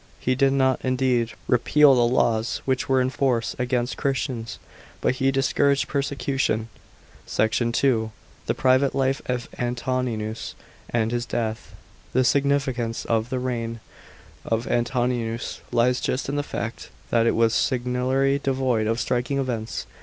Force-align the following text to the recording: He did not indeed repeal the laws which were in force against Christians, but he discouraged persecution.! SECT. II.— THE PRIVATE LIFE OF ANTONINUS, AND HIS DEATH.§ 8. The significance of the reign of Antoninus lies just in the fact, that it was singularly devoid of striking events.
He 0.19 0.33
did 0.33 0.53
not 0.53 0.79
indeed 0.83 1.33
repeal 1.47 1.93
the 1.93 2.11
laws 2.11 2.63
which 2.65 2.89
were 2.89 3.01
in 3.01 3.11
force 3.11 3.55
against 3.59 3.97
Christians, 3.97 4.57
but 4.99 5.17
he 5.17 5.29
discouraged 5.29 5.87
persecution.! 5.87 6.69
SECT. 7.27 7.61
II.— 7.83 8.09
THE 8.47 8.55
PRIVATE 8.55 8.95
LIFE 8.95 9.21
OF 9.27 9.47
ANTONINUS, 9.59 10.55
AND 10.89 11.11
HIS 11.11 11.27
DEATH.§ 11.27 11.75
8. 12.13 12.13
The 12.13 12.23
significance 12.23 13.05
of 13.05 13.29
the 13.29 13.37
reign 13.37 13.79
of 14.43 14.65
Antoninus 14.65 15.61
lies 15.71 16.01
just 16.01 16.27
in 16.27 16.35
the 16.35 16.41
fact, 16.41 16.89
that 17.11 17.27
it 17.27 17.35
was 17.35 17.53
singularly 17.53 18.39
devoid 18.39 18.87
of 18.87 18.99
striking 18.99 19.37
events. 19.37 19.85